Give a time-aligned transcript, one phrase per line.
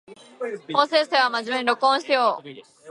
[0.73, 2.49] 法政生は真面目に録音しよう